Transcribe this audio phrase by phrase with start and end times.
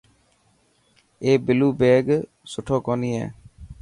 [1.23, 2.07] اي بلو بيگ
[2.51, 3.25] سٺو ڪوني هي.